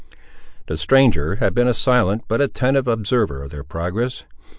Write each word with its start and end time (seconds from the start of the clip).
The 0.65 0.77
stranger 0.77 1.35
had 1.35 1.53
been 1.53 1.67
a 1.67 1.75
silent 1.75 2.23
but 2.27 2.41
attentive 2.41 2.87
observer 2.87 3.43
of 3.43 3.51
their 3.51 3.63
progress. 3.63 4.23